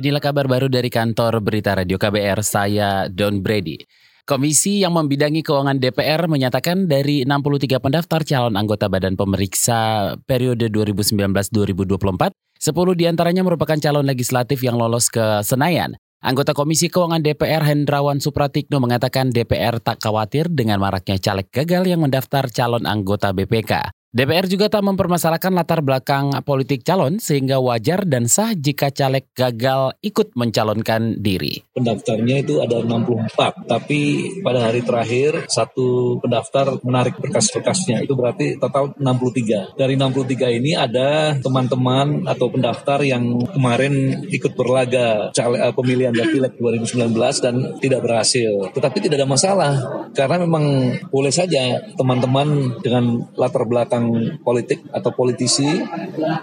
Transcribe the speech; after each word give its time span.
Inilah 0.00 0.24
kabar 0.24 0.48
baru 0.48 0.72
dari 0.72 0.88
kantor 0.88 1.44
Berita 1.44 1.76
Radio 1.76 2.00
KBR, 2.00 2.40
saya 2.40 3.04
Don 3.12 3.44
Brady. 3.44 3.84
Komisi 4.24 4.80
yang 4.80 4.96
membidangi 4.96 5.44
keuangan 5.44 5.76
DPR 5.76 6.24
menyatakan 6.24 6.88
dari 6.88 7.28
63 7.28 7.84
pendaftar 7.84 8.24
calon 8.24 8.56
anggota 8.56 8.88
Badan 8.88 9.20
Pemeriksa 9.20 10.16
periode 10.24 10.72
2019-2024, 10.72 12.32
10 12.32 12.32
di 12.96 13.04
antaranya 13.12 13.44
merupakan 13.44 13.76
calon 13.76 14.08
legislatif 14.08 14.64
yang 14.64 14.80
lolos 14.80 15.12
ke 15.12 15.44
Senayan. 15.44 15.92
Anggota 16.24 16.56
Komisi 16.56 16.88
Keuangan 16.88 17.20
DPR 17.20 17.60
Hendrawan 17.60 18.24
Supratikno 18.24 18.80
mengatakan 18.80 19.28
DPR 19.28 19.84
tak 19.84 20.00
khawatir 20.00 20.48
dengan 20.48 20.80
maraknya 20.80 21.20
caleg 21.20 21.52
gagal 21.52 21.84
yang 21.84 22.00
mendaftar 22.00 22.48
calon 22.48 22.88
anggota 22.88 23.36
BPK. 23.36 23.99
DPR 24.10 24.50
juga 24.50 24.66
tak 24.66 24.82
mempermasalahkan 24.82 25.54
latar 25.54 25.86
belakang 25.86 26.34
politik 26.42 26.82
calon 26.82 27.22
sehingga 27.22 27.62
wajar 27.62 28.02
dan 28.02 28.26
sah 28.26 28.58
jika 28.58 28.90
caleg 28.90 29.30
gagal 29.38 29.94
ikut 30.02 30.34
mencalonkan 30.34 31.22
diri. 31.22 31.62
Pendaftarnya 31.70 32.42
itu 32.42 32.58
ada 32.58 32.82
64, 32.82 33.70
tapi 33.70 34.00
pada 34.42 34.66
hari 34.66 34.82
terakhir 34.82 35.46
satu 35.46 36.18
pendaftar 36.18 36.82
menarik 36.82 37.22
berkas-berkasnya 37.22 38.02
itu 38.02 38.18
berarti 38.18 38.58
total 38.58 38.98
63. 38.98 39.78
Dari 39.78 39.94
63 39.94 40.58
ini 40.58 40.74
ada 40.74 41.38
teman-teman 41.38 42.26
atau 42.26 42.50
pendaftar 42.50 43.06
yang 43.06 43.46
kemarin 43.54 44.26
ikut 44.26 44.58
berlaga 44.58 45.30
caleg 45.30 45.70
eh, 45.70 45.70
pemilihan 45.70 46.10
Pileg 46.10 46.58
2019 46.58 47.14
dan 47.46 47.78
tidak 47.78 48.02
berhasil. 48.02 48.74
Tetapi 48.74 49.06
tidak 49.06 49.22
ada 49.22 49.30
masalah 49.30 49.72
karena 50.18 50.42
memang 50.42 50.98
boleh 51.14 51.30
saja 51.30 51.78
teman-teman 51.94 52.74
dengan 52.82 53.22
latar 53.38 53.62
belakang 53.70 53.99
orang 54.00 54.40
politik 54.40 54.80
atau 54.88 55.10
politisi 55.12 55.68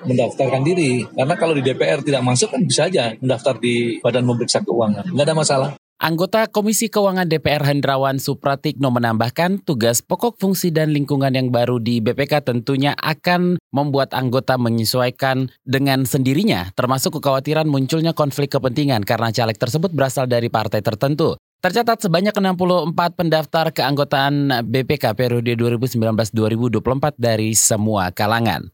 mendaftarkan 0.05 0.61
diri. 0.61 1.03
Karena 1.09 1.35
kalau 1.35 1.57
di 1.57 1.65
DPR 1.65 2.05
tidak 2.05 2.21
masuk 2.21 2.53
kan 2.53 2.61
bisa 2.63 2.85
aja 2.85 3.17
mendaftar 3.17 3.57
di 3.57 3.97
Badan 3.99 4.25
Pemeriksa 4.29 4.61
Keuangan. 4.61 5.09
Nggak 5.09 5.25
ada 5.25 5.35
masalah. 5.35 5.69
Anggota 5.97 6.45
Komisi 6.45 6.93
Keuangan 6.93 7.25
DPR 7.25 7.65
Hendrawan 7.65 8.21
Supratikno 8.21 8.93
menambahkan 8.93 9.65
tugas 9.65 10.05
pokok 10.05 10.37
fungsi 10.37 10.69
dan 10.69 10.93
lingkungan 10.93 11.33
yang 11.33 11.49
baru 11.49 11.81
di 11.81 12.05
BPK 12.05 12.45
tentunya 12.45 12.93
akan 12.93 13.57
membuat 13.73 14.13
anggota 14.13 14.61
menyesuaikan 14.61 15.49
dengan 15.65 16.05
sendirinya, 16.05 16.69
termasuk 16.77 17.17
kekhawatiran 17.17 17.65
munculnya 17.65 18.13
konflik 18.13 18.53
kepentingan 18.53 19.09
karena 19.09 19.33
caleg 19.33 19.57
tersebut 19.57 19.89
berasal 19.89 20.29
dari 20.29 20.53
partai 20.53 20.85
tertentu. 20.85 21.33
Tercatat 21.57 21.97
sebanyak 22.05 22.37
64 22.37 22.93
pendaftar 23.17 23.73
keanggotaan 23.73 24.61
BPK 24.61 25.17
periode 25.17 25.57
2019-2024 25.57 27.17
dari 27.17 27.57
semua 27.57 28.13
kalangan. 28.13 28.69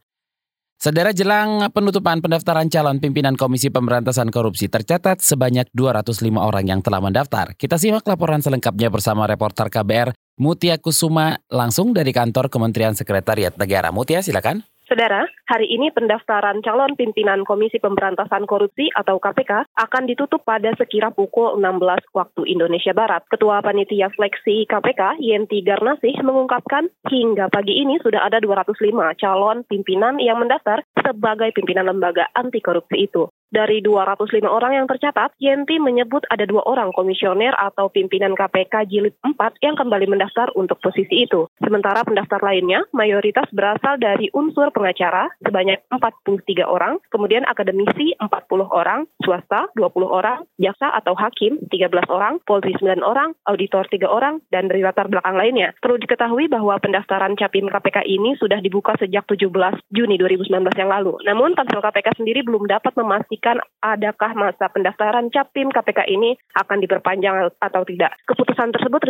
Saudara 0.76 1.16
jelang 1.16 1.72
penutupan 1.72 2.20
pendaftaran 2.20 2.68
calon 2.68 3.00
pimpinan 3.00 3.40
Komisi 3.40 3.72
Pemberantasan 3.72 4.28
Korupsi 4.28 4.68
tercatat 4.68 5.24
sebanyak 5.24 5.72
205 5.72 6.28
orang 6.36 6.68
yang 6.68 6.84
telah 6.84 7.00
mendaftar. 7.00 7.56
Kita 7.56 7.80
simak 7.80 8.04
laporan 8.04 8.44
selengkapnya 8.44 8.92
bersama 8.92 9.24
reporter 9.24 9.72
KBR 9.72 10.12
Mutia 10.36 10.76
Kusuma 10.76 11.40
langsung 11.48 11.96
dari 11.96 12.12
kantor 12.12 12.52
Kementerian 12.52 12.92
Sekretariat 12.92 13.56
Negara. 13.56 13.96
Mutia 13.96 14.20
silakan. 14.20 14.60
Saudara, 14.94 15.26
hari 15.50 15.74
ini 15.74 15.90
pendaftaran 15.90 16.62
calon 16.62 16.94
pimpinan 16.94 17.42
Komisi 17.42 17.82
Pemberantasan 17.82 18.46
Korupsi 18.46 18.94
atau 18.94 19.18
KPK 19.18 19.66
akan 19.74 20.06
ditutup 20.06 20.46
pada 20.46 20.70
sekira 20.78 21.10
pukul 21.10 21.58
16 21.58 22.14
waktu 22.14 22.46
Indonesia 22.46 22.94
Barat. 22.94 23.26
Ketua 23.26 23.58
Panitia 23.58 24.14
Fleksi 24.14 24.62
KPK, 24.70 25.18
Yenti 25.18 25.66
Garnasih, 25.66 26.14
mengungkapkan 26.22 26.86
hingga 27.10 27.50
pagi 27.50 27.74
ini 27.74 27.98
sudah 28.06 28.22
ada 28.22 28.38
205 28.38 28.94
calon 29.18 29.66
pimpinan 29.66 30.22
yang 30.22 30.38
mendaftar 30.38 30.86
sebagai 30.94 31.50
pimpinan 31.58 31.90
lembaga 31.90 32.30
anti 32.30 32.62
korupsi 32.62 33.10
itu. 33.10 33.26
Dari 33.54 33.78
205 33.84 34.42
orang 34.50 34.82
yang 34.82 34.86
tercatat, 34.90 35.30
Yenti 35.38 35.78
menyebut 35.78 36.26
ada 36.26 36.42
dua 36.42 36.66
orang 36.66 36.90
komisioner 36.90 37.54
atau 37.54 37.86
pimpinan 37.86 38.34
KPK 38.34 38.90
jilid 38.90 39.14
4 39.22 39.62
yang 39.62 39.78
kembali 39.78 40.10
mendaftar 40.10 40.50
untuk 40.58 40.82
posisi 40.82 41.22
itu. 41.22 41.46
Sementara 41.62 42.02
pendaftar 42.02 42.42
lainnya 42.42 42.82
mayoritas 42.90 43.46
berasal 43.54 44.02
dari 44.02 44.26
unsur 44.34 44.74
pengacara 44.74 45.30
sebanyak 45.38 45.86
43 45.86 46.66
orang, 46.66 46.98
kemudian 47.14 47.46
akademisi 47.46 48.18
40 48.18 48.66
orang, 48.66 49.06
swasta 49.22 49.70
20 49.78 50.08
orang, 50.10 50.42
jaksa 50.58 50.90
atau 50.90 51.14
hakim 51.14 51.62
13 51.70 52.10
orang, 52.10 52.42
polri 52.42 52.74
9 52.74 53.06
orang, 53.06 53.38
auditor 53.46 53.86
3 53.86 54.02
orang, 54.10 54.42
dan 54.50 54.66
dari 54.66 54.82
latar 54.82 55.06
belakang 55.06 55.38
lainnya. 55.38 55.70
Perlu 55.78 56.02
diketahui 56.02 56.50
bahwa 56.50 56.74
pendaftaran 56.82 57.38
capim 57.38 57.70
KPK 57.70 58.02
ini 58.08 58.34
sudah 58.34 58.58
dibuka 58.58 58.98
sejak 58.98 59.22
17 59.30 59.46
Juni 59.94 60.18
2019 60.18 60.74
yang 60.74 60.90
lalu. 60.90 61.22
Namun, 61.22 61.54
Pansel 61.54 61.78
KPK 61.78 62.18
sendiri 62.18 62.42
belum 62.42 62.66
dapat 62.66 62.98
memastikan 62.98 63.43
memastikan 63.44 63.60
adakah 63.84 64.32
masa 64.32 64.72
pendaftaran 64.72 65.28
capim 65.28 65.68
KPK 65.68 66.08
ini 66.08 66.32
akan 66.56 66.80
diperpanjang 66.80 67.52
atau 67.60 67.82
tidak. 67.84 68.16
Keputusan 68.24 68.72
tersebut 68.72 69.00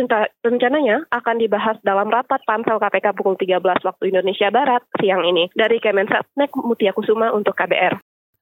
rencananya 0.43 1.07
akan 1.15 1.39
dibahas 1.39 1.79
dalam 1.87 2.11
rapat 2.11 2.43
pansel 2.43 2.75
KPK 2.75 3.15
pukul 3.15 3.39
13 3.39 3.63
waktu 3.63 4.03
Indonesia 4.11 4.51
Barat 4.51 4.83
siang 4.99 5.23
ini. 5.23 5.47
Dari 5.55 5.79
Kemensetnek 5.79 6.51
Mutia 6.59 6.91
Kusuma 6.91 7.31
untuk 7.31 7.55
KBR. 7.55 7.95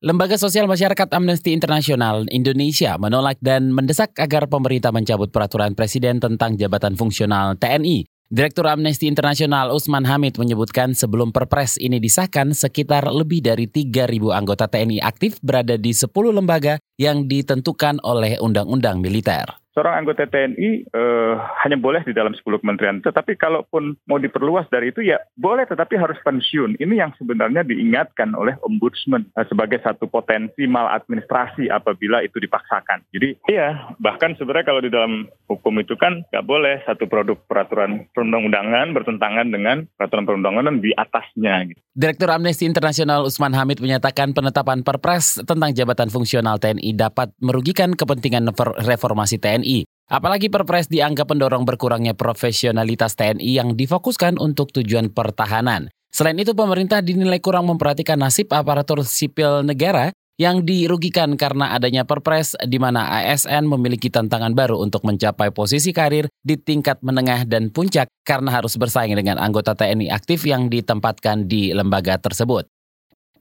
Lembaga 0.04 0.36
Sosial 0.36 0.68
Masyarakat 0.68 1.16
Amnesty 1.16 1.56
International 1.56 2.28
Indonesia 2.28 3.00
menolak 3.00 3.40
dan 3.40 3.72
mendesak 3.72 4.12
agar 4.20 4.52
pemerintah 4.52 4.92
mencabut 4.92 5.32
peraturan 5.32 5.80
presiden 5.80 6.20
tentang 6.20 6.60
jabatan 6.60 7.00
fungsional 7.00 7.56
TNI. 7.56 8.13
Direktur 8.34 8.66
Amnesty 8.66 9.06
International 9.06 9.70
Usman 9.70 10.10
Hamid 10.10 10.42
menyebutkan 10.42 10.98
sebelum 10.98 11.30
perpres 11.30 11.78
ini 11.78 12.02
disahkan 12.02 12.50
sekitar 12.58 13.06
lebih 13.06 13.46
dari 13.46 13.70
3.000 13.70 14.10
anggota 14.34 14.66
TNI 14.66 15.06
aktif 15.06 15.38
berada 15.46 15.78
di 15.78 15.94
10 15.94 16.10
lembaga 16.34 16.82
yang 16.98 17.30
ditentukan 17.30 18.02
oleh 18.02 18.42
undang-undang 18.42 19.06
militer 19.06 19.63
seorang 19.74 20.06
anggota 20.06 20.30
TNI 20.30 20.86
eh, 20.88 21.34
hanya 21.66 21.78
boleh 21.82 22.06
di 22.06 22.14
dalam 22.14 22.32
10 22.32 22.46
kementerian. 22.62 23.02
Tetapi 23.02 23.36
kalaupun 23.36 23.98
mau 24.06 24.22
diperluas 24.22 24.70
dari 24.70 24.94
itu 24.94 25.02
ya 25.02 25.20
boleh 25.36 25.66
tetapi 25.66 25.98
harus 25.98 26.18
pensiun. 26.22 26.78
Ini 26.78 26.94
yang 26.94 27.12
sebenarnya 27.18 27.66
diingatkan 27.66 28.32
oleh 28.38 28.56
ombudsman 28.62 29.28
eh, 29.34 29.46
sebagai 29.50 29.82
satu 29.82 30.06
potensi 30.08 30.70
maladministrasi 30.70 31.68
apabila 31.74 32.22
itu 32.22 32.38
dipaksakan. 32.38 33.10
Jadi 33.12 33.36
iya 33.50 33.98
bahkan 33.98 34.38
sebenarnya 34.38 34.70
kalau 34.70 34.82
di 34.82 34.94
dalam 34.94 35.26
hukum 35.50 35.74
itu 35.82 35.98
kan 35.98 36.22
nggak 36.30 36.46
boleh 36.46 36.80
satu 36.86 37.10
produk 37.10 37.36
peraturan 37.50 38.06
perundang-undangan 38.14 38.94
bertentangan 38.94 39.50
dengan 39.50 39.90
peraturan 39.98 40.30
perundang-undangan 40.30 40.80
di 40.80 40.94
atasnya. 40.94 41.66
Gitu. 41.68 41.82
Direktur 41.94 42.30
Amnesty 42.30 42.66
International 42.70 43.26
Usman 43.26 43.54
Hamid 43.54 43.82
menyatakan 43.82 44.34
penetapan 44.34 44.82
perpres 44.82 45.42
tentang 45.46 45.74
jabatan 45.74 46.10
fungsional 46.10 46.58
TNI 46.58 46.94
dapat 46.98 47.34
merugikan 47.42 47.94
kepentingan 47.94 48.50
reformasi 48.82 49.38
TNI 49.38 49.63
TNI. 49.64 49.88
Apalagi 50.12 50.52
Perpres 50.52 50.92
dianggap 50.92 51.32
mendorong 51.32 51.64
berkurangnya 51.64 52.12
profesionalitas 52.14 53.16
TNI 53.16 53.64
yang 53.64 53.80
difokuskan 53.80 54.36
untuk 54.36 54.76
tujuan 54.76 55.10
pertahanan. 55.10 55.88
Selain 56.14 56.38
itu, 56.38 56.54
pemerintah 56.54 57.02
dinilai 57.02 57.42
kurang 57.42 57.66
memperhatikan 57.66 58.20
nasib 58.22 58.52
aparatur 58.54 59.02
sipil 59.02 59.66
negara 59.66 60.14
yang 60.38 60.62
dirugikan 60.66 61.34
karena 61.38 61.74
adanya 61.74 62.06
perpres 62.06 62.58
di 62.66 62.78
mana 62.78 63.06
ASN 63.22 63.66
memiliki 63.70 64.10
tantangan 64.10 64.54
baru 64.54 64.82
untuk 64.82 65.06
mencapai 65.06 65.54
posisi 65.54 65.94
karir 65.94 66.26
di 66.42 66.58
tingkat 66.58 67.02
menengah 67.06 67.46
dan 67.46 67.70
puncak 67.70 68.10
karena 68.26 68.50
harus 68.50 68.78
bersaing 68.78 69.14
dengan 69.14 69.38
anggota 69.38 69.78
TNI 69.78 70.10
aktif 70.10 70.46
yang 70.46 70.70
ditempatkan 70.74 71.46
di 71.46 71.74
lembaga 71.74 72.18
tersebut. 72.18 72.66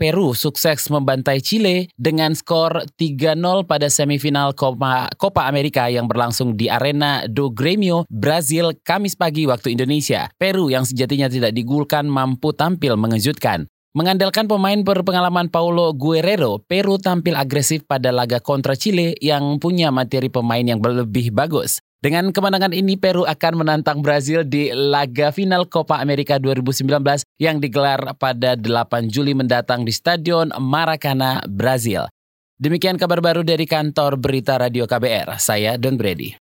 Peru 0.02 0.34
sukses 0.34 0.90
membantai 0.90 1.38
Chile 1.38 1.86
dengan 1.94 2.34
skor 2.34 2.90
3-0 2.98 3.38
pada 3.70 3.86
semifinal 3.86 4.50
Copa, 4.50 5.06
Copa 5.14 5.46
America 5.46 5.86
yang 5.86 6.10
berlangsung 6.10 6.58
di 6.58 6.66
Arena 6.66 7.22
do 7.30 7.54
Grêmio, 7.54 8.02
Brazil, 8.10 8.74
Kamis 8.82 9.14
pagi 9.14 9.46
waktu 9.46 9.78
Indonesia. 9.78 10.26
Peru 10.34 10.74
yang 10.74 10.82
sejatinya 10.82 11.30
tidak 11.30 11.54
digulkan 11.54 12.10
mampu 12.10 12.50
tampil 12.50 12.98
mengejutkan. 12.98 13.70
Mengandalkan 13.92 14.48
pemain 14.48 14.80
berpengalaman 14.80 15.52
Paulo 15.52 15.92
Guerrero, 15.92 16.64
Peru 16.64 16.96
tampil 16.96 17.36
agresif 17.36 17.84
pada 17.84 18.08
laga 18.08 18.40
kontra 18.40 18.72
Chile 18.72 19.12
yang 19.20 19.60
punya 19.60 19.92
materi 19.92 20.32
pemain 20.32 20.64
yang 20.64 20.80
lebih 20.80 21.28
bagus. 21.28 21.81
Dengan 22.02 22.34
kemenangan 22.34 22.74
ini, 22.74 22.98
Peru 22.98 23.22
akan 23.22 23.62
menantang 23.62 24.02
Brazil 24.02 24.42
di 24.42 24.74
laga 24.74 25.30
final 25.30 25.70
Copa 25.70 26.02
America 26.02 26.34
2019 26.34 26.98
yang 27.38 27.62
digelar 27.62 28.18
pada 28.18 28.58
8 28.58 29.06
Juli 29.06 29.38
mendatang 29.38 29.86
di 29.86 29.94
Stadion 29.94 30.50
Maracana, 30.58 31.38
Brazil. 31.46 32.10
Demikian 32.58 32.98
kabar 32.98 33.22
baru 33.22 33.46
dari 33.46 33.70
kantor 33.70 34.18
Berita 34.18 34.58
Radio 34.58 34.82
KBR. 34.90 35.38
Saya 35.38 35.78
Don 35.78 35.94
Brady. 35.94 36.41